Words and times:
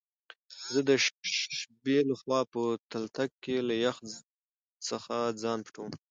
زه 0.73 0.79
دشبی 0.91 1.97
له 2.09 2.15
خوا 2.21 2.39
په 2.53 2.61
تلتک 2.91 3.31
کی 3.43 3.55
له 3.67 3.75
يخ 3.85 3.97
ځخه 4.87 5.19
ځان 5.41 5.59
پټوم 5.65 5.91